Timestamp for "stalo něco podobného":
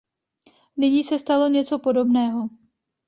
1.19-2.49